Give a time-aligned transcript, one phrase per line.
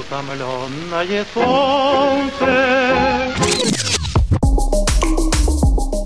[0.00, 3.34] утомленное солнце.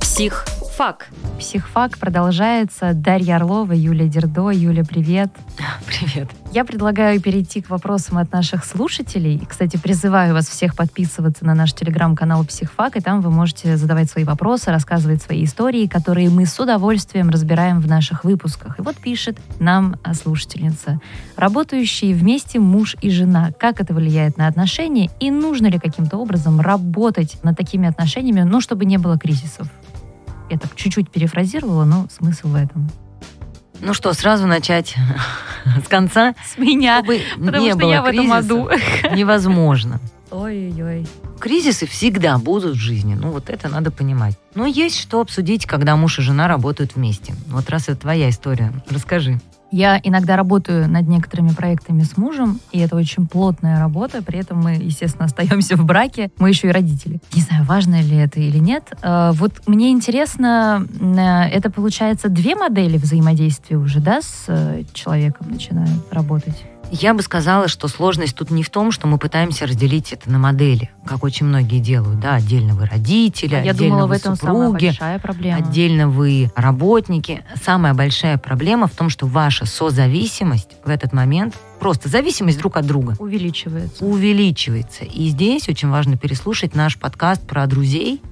[0.00, 1.08] Психфак.
[1.44, 2.94] Психфак продолжается.
[2.94, 4.48] Дарья Орлова, Юлия Дердо.
[4.48, 5.30] Юля, привет.
[5.86, 6.30] Привет.
[6.52, 9.36] Я предлагаю перейти к вопросам от наших слушателей.
[9.36, 14.10] И, кстати, призываю вас всех подписываться на наш телеграм-канал Психфак, и там вы можете задавать
[14.10, 18.78] свои вопросы, рассказывать свои истории, которые мы с удовольствием разбираем в наших выпусках.
[18.78, 20.98] И вот пишет нам слушательница.
[21.36, 23.50] Работающие вместе муж и жена.
[23.58, 25.10] Как это влияет на отношения?
[25.20, 29.68] И нужно ли каким-то образом работать над такими отношениями, ну, чтобы не было кризисов?
[30.50, 32.90] Я так чуть-чуть перефразировала, но смысл в этом.
[33.80, 34.94] Ну что, сразу начать
[35.84, 36.34] с конца?
[36.44, 38.70] С меня, Чтобы потому не что было я в этом аду.
[39.14, 40.00] Невозможно.
[40.30, 41.06] Ой-ой-ой.
[41.38, 44.38] Кризисы всегда будут в жизни, ну вот это надо понимать.
[44.54, 47.34] Но есть что обсудить, когда муж и жена работают вместе.
[47.48, 49.40] Вот раз это твоя история, расскажи.
[49.74, 54.22] Я иногда работаю над некоторыми проектами с мужем, и это очень плотная работа.
[54.22, 56.30] При этом мы, естественно, остаемся в браке.
[56.38, 57.18] Мы еще и родители.
[57.34, 58.92] Не знаю, важно ли это или нет.
[59.02, 65.50] Э, Вот мне интересно, э, это получается две модели взаимодействия уже, да, с э, человеком
[65.50, 66.64] начинают работать?
[66.96, 70.38] Я бы сказала, что сложность тут не в том, что мы пытаемся разделить это на
[70.38, 74.16] модели, как очень многие делают, да, отдельно вы родители, А я отдельно думала, в вы
[74.16, 75.56] этом самая супруги, большая проблема.
[75.58, 77.44] отдельно вы работники.
[77.64, 82.86] Самая большая проблема в том, что ваша созависимость в этот момент, просто зависимость друг от
[82.86, 84.04] друга, Увеличивается.
[84.04, 85.04] увеличивается.
[85.04, 88.22] И здесь очень важно переслушать наш подкаст про друзей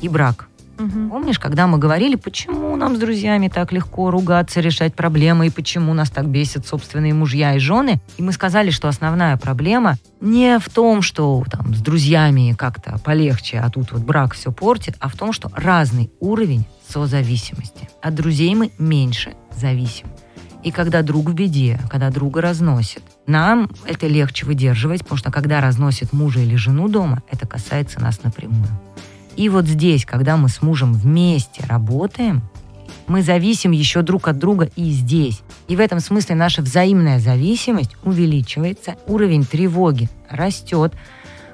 [0.00, 0.48] и брак.
[0.78, 1.08] Мгм.
[1.08, 5.94] Помнишь, когда мы говорили, почему нам с друзьями так легко ругаться, решать проблемы, и почему
[5.94, 8.00] нас так бесят собственные мужья и жены?
[8.16, 13.58] И мы сказали, что основная проблема не в том, что там с друзьями как-то полегче,
[13.58, 17.88] а тут вот брак все портит, а в том, что разный уровень созависимости.
[18.02, 20.06] От друзей мы меньше зависим.
[20.62, 25.60] И когда друг в беде, когда друга разносит, нам это легче выдерживать, потому что когда
[25.60, 28.68] разносит мужа или жену дома, это касается нас напрямую.
[29.36, 32.42] И вот здесь, когда мы с мужем вместе работаем,
[33.06, 35.42] мы зависим еще друг от друга и здесь.
[35.68, 40.92] И в этом смысле наша взаимная зависимость увеличивается, уровень тревоги растет,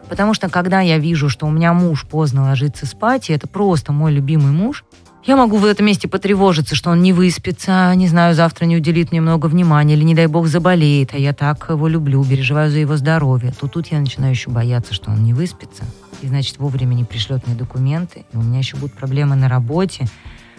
[0.09, 3.93] потому что когда я вижу, что у меня муж поздно ложится спать, и это просто
[3.93, 4.85] мой любимый муж,
[5.25, 9.13] я могу в этом месте потревожиться, что он не выспится, не знаю, завтра не уделит
[9.13, 12.79] мне много внимания, или, не дай бог, заболеет, а я так его люблю, переживаю за
[12.79, 13.53] его здоровье.
[13.53, 15.85] То тут я начинаю еще бояться, что он не выспится,
[16.23, 20.07] и, значит, вовремя не пришлет мне документы, и у меня еще будут проблемы на работе,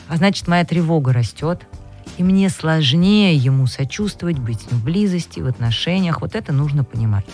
[0.08, 1.68] а значит, моя тревога растет,
[2.18, 6.22] и мне сложнее ему сочувствовать, быть в близости, в отношениях.
[6.22, 7.26] Вот это нужно понимать.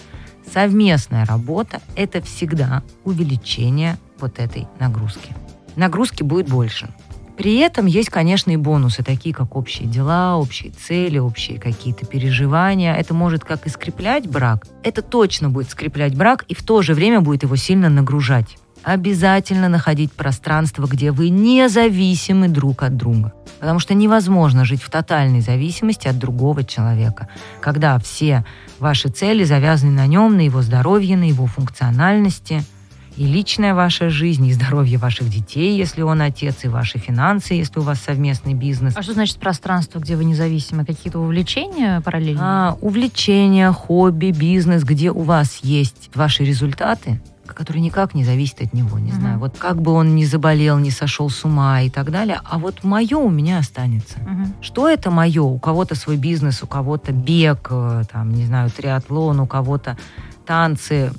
[0.52, 5.36] Совместная работа– это всегда увеличение вот этой нагрузки.
[5.76, 6.90] Нагрузки будет больше.
[7.38, 12.94] При этом есть, конечно, и бонусы, такие как общие дела, общие цели, общие какие-то переживания.
[12.94, 16.94] Это может как и скреплять брак, это точно будет скреплять брак и в то же
[16.94, 18.58] время будет его сильно нагружать.
[18.90, 23.34] Обязательно находить пространство, где вы независимы друг от друга.
[23.60, 27.28] Потому что невозможно жить в тотальной зависимости от другого человека,
[27.62, 28.44] когда все
[28.80, 32.64] ваши цели завязаны на нем, на его здоровье, на его функциональности–
[33.20, 37.80] и личная ваша жизнь, и здоровье ваших детей, если он отец, и ваши финансы, если
[37.80, 38.94] у вас совместный бизнес.
[38.96, 40.86] А что значит пространство, где вы независимы?
[40.86, 42.42] Какие-то увлечения параллельно?
[42.42, 47.20] А, увлечения, хобби, бизнес, где у вас есть ваши результаты,
[47.60, 49.20] которые никак не зависят от него, не Мгм.
[49.20, 49.40] знаю.
[49.40, 52.86] Вот как бы он ни заболел, не сошел с ума и так далее, а вот
[52.86, 54.18] мое у меня останется.
[54.22, 54.54] Мгм.
[54.62, 55.42] Что это мое?
[55.44, 59.98] У кого-то свой бизнес, у кого-то бег, э, там, не знаю, триатлон, у кого-то
[60.46, 61.12] танцы.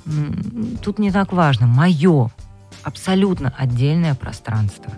[0.81, 1.67] Тут не так важно.
[1.67, 2.31] Мое.
[2.81, 4.91] Абсолютно отдельное пространство.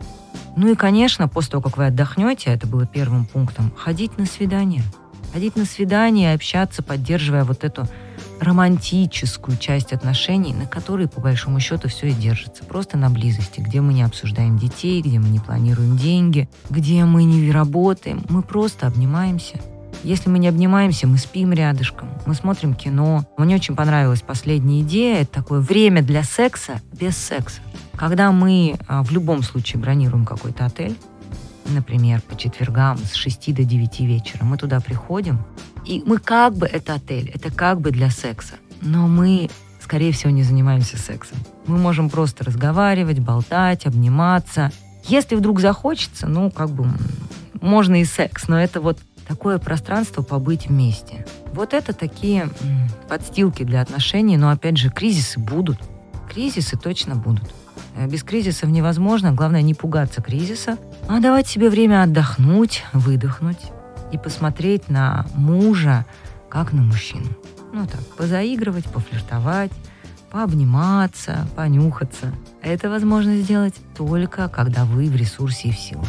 [0.55, 4.83] Ну и, конечно, после того, как вы отдохнете, это было первым пунктом, ходить на свидание.
[5.33, 7.85] Ходить на свидание, общаться, поддерживая вот эту
[8.43, 12.63] романтическую часть отношений, на которой, по большому счету, все и держится.
[12.63, 17.23] Просто на близости, где мы не обсуждаем детей, где мы не планируем деньги, где мы
[17.23, 18.23] не работаем.
[18.29, 19.59] Мы просто обнимаемся.
[20.03, 23.25] Если мы не обнимаемся, мы спим рядышком, мы смотрим кино.
[23.37, 25.21] Мне очень понравилась последняя идея.
[25.21, 27.61] Это такое время для секса без секса.
[27.95, 30.97] Когда мы а, в любом случае бронируем какой-то отель,
[31.73, 35.39] например, по четвергам с 6 до 9 вечера, мы туда приходим,
[35.85, 39.49] и мы как бы это отель, это как бы для секса, но мы,
[39.81, 41.37] скорее всего, не занимаемся сексом.
[41.67, 44.71] Мы можем просто разговаривать, болтать, обниматься.
[45.05, 46.87] Если вдруг захочется, ну, как бы,
[47.61, 51.25] можно и секс, но это вот такое пространство побыть вместе.
[51.53, 52.49] Вот это такие
[53.07, 55.79] подстилки для отношений, но, опять же, кризисы будут.
[56.29, 57.53] Кризисы точно будут.
[57.95, 59.31] Э, Без кризисов невозможно.
[59.31, 60.77] Главное не пугаться кризиса,
[61.07, 63.59] а давать себе время отдохнуть, выдохнуть
[64.11, 66.05] и посмотреть на мужа
[66.49, 67.27] как на мужчину.
[67.73, 69.71] ну так, позаигрывать, пофлиртовать,
[70.31, 72.31] пообниматься, понюхаться.
[72.61, 76.07] Это возможно сделать только когда вы в ресурсе и в силах.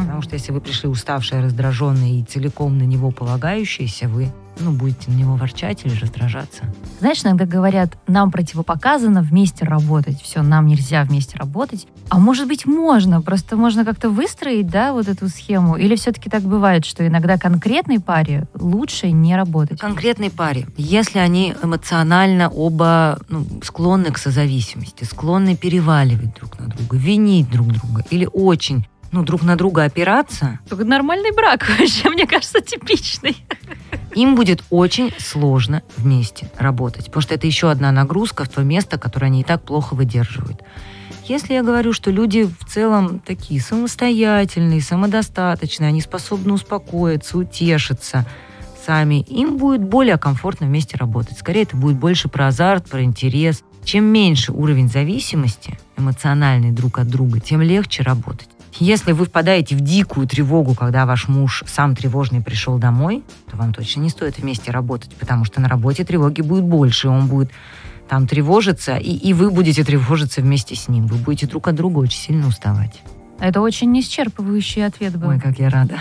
[0.00, 5.10] Потому что если вы пришли уставшая, раздраженная и целиком на него полагающаяся, вы ну, будете
[5.10, 6.62] на него ворчать или раздражаться.
[7.00, 10.20] Знаешь, иногда говорят, нам противопоказано вместе работать.
[10.22, 11.86] Все, нам нельзя вместе работать.
[12.08, 13.20] А может быть, можно.
[13.20, 15.76] Просто можно как-то выстроить, да, вот эту схему.
[15.76, 19.80] Или все-таки так бывает, что иногда конкретной паре лучше не работать?
[19.80, 20.66] Конкретной паре.
[20.76, 27.68] Если они эмоционально оба ну, склонны к созависимости, склонны переваливать друг на друга, винить друг
[27.68, 30.58] друга или очень ну, друг на друга опираться...
[30.68, 33.36] Только нормальный брак вообще, мне кажется, типичный.
[34.16, 38.98] Им будет очень сложно вместе работать, потому что это еще одна нагрузка в то место,
[38.98, 40.62] которое они и так плохо выдерживают.
[41.26, 48.26] Если я говорю, что люди в целом такие самостоятельные, самодостаточные, они способны успокоиться, утешиться
[48.84, 51.38] сами, им будет более комфортно вместе работать.
[51.38, 53.62] Скорее, это будет больше про азарт, про интерес.
[53.84, 58.48] Чем меньше уровень зависимости эмоциональный друг от друга, тем легче работать.
[58.80, 63.72] Если вы впадаете в дикую тревогу, когда ваш муж сам тревожный пришел домой, то вам
[63.72, 67.50] точно не стоит вместе работать, потому что на работе тревоги будет больше, он будет
[68.08, 71.06] там тревожиться, и, и вы будете тревожиться вместе с ним.
[71.06, 73.00] Вы будете друг от друга очень сильно уставать.
[73.40, 75.28] Это очень исчерпывающий ответ был.
[75.28, 75.98] Ой, как я рада.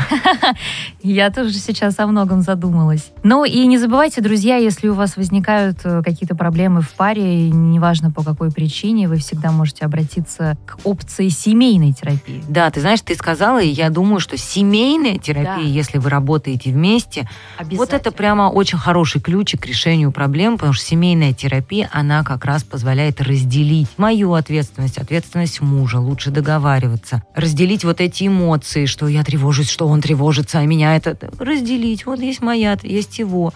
[1.01, 3.12] Я тоже сейчас о многом задумалась.
[3.24, 8.12] Ну и не забывайте, друзья, если у вас возникают э, какие-то проблемы в паре, неважно
[8.12, 12.44] по какой причине, вы всегда можете обратиться к опции семейной терапии.
[12.47, 15.62] Да, ты знаешь, ты сказала, и я думаю, что семейная терапия, да.
[15.62, 17.27] если вы работаете вместе,
[17.71, 22.45] вот это прямо очень хороший ключик к решению проблем, потому что семейная терапия, она как
[22.45, 29.23] раз позволяет разделить мою ответственность, ответственность мужа, лучше договариваться, разделить вот эти эмоции, что я
[29.23, 31.17] тревожусь, что он тревожится, а меня это...
[31.39, 32.05] Разделить.
[32.05, 33.53] Вот есть моя, есть его.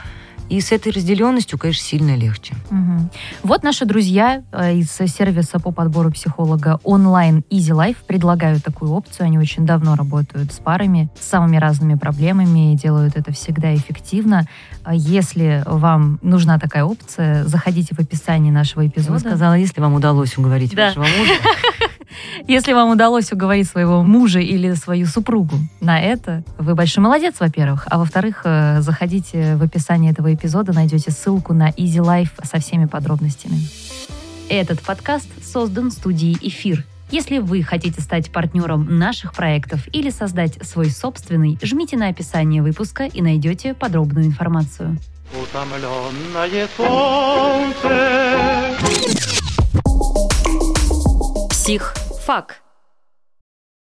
[0.50, 2.56] И с этой разделенностью, конечно, сильно легче.
[2.72, 3.10] Угу.
[3.44, 9.26] Вот наши друзья э, из сервиса по подбору психолога онлайн Easy Life предлагают такую опцию.
[9.26, 14.48] Они очень давно работают с парами, с самыми разными проблемами и делают это всегда эффективно.
[14.84, 19.16] А если вам нужна такая опция, заходите в описание нашего эпизода.
[19.16, 20.88] Я сказала, если вам удалось уговорить да.
[20.88, 21.34] вашего мужа.
[22.48, 27.88] Если вам удалось уговорить своего мужа или свою супругу на это, вы большой молодец, во-первых.
[27.90, 32.86] А во-вторых, э, заходите в описание этого эпизода, найдете ссылку на Easy Life со всеми
[32.86, 33.60] подробностями.
[34.50, 36.86] Этот подкаст создан студией «Эфир».
[37.10, 43.06] Если вы хотите стать партнером наших проектов или создать свой собственный, жмите на описание выпуска
[43.06, 44.98] и найдете подробную информацию.
[51.50, 51.94] Псих.
[52.28, 52.67] Фак.